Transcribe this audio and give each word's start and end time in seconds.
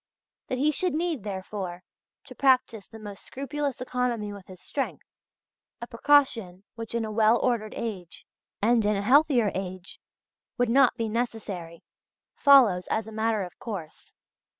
That 0.47 0.57
he 0.57 0.71
should 0.71 0.95
need, 0.95 1.21
therefore, 1.23 1.83
to 2.23 2.33
practise 2.33 2.87
the 2.87 2.97
most 2.97 3.23
scrupulous 3.23 3.79
economy 3.81 4.33
with 4.33 4.47
his 4.47 4.59
strength 4.59 5.05
a 5.79 5.85
precaution 5.85 6.63
which 6.73 6.95
in 6.95 7.05
a 7.05 7.11
well 7.11 7.37
ordered 7.37 7.75
age, 7.75 8.25
and 8.63 8.83
in 8.83 8.95
a 8.95 9.03
healthier 9.03 9.51
age, 9.53 9.99
would 10.57 10.69
not 10.69 10.97
be 10.97 11.07
necessary 11.07 11.83
follows 12.35 12.87
as 12.87 13.05
a 13.05 13.11
matter 13.11 13.43
of 13.43 13.59
course. 13.59 14.11